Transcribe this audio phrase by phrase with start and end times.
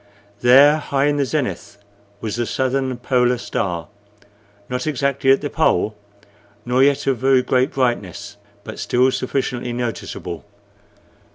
[0.39, 1.77] There, high in the zenith,
[2.21, 3.87] was the southern polar star,
[4.67, 5.93] not exactly at the pole,
[6.65, 10.43] nor yet of very great brightness, but still sufficiently noticeable.